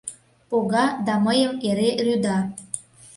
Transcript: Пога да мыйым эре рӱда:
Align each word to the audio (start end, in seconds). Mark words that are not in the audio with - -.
Пога 0.49 0.85
да 1.05 1.13
мыйым 1.25 1.53
эре 1.69 1.89
рӱда: 2.05 2.37